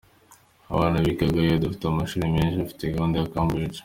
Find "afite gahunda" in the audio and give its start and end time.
2.65-3.15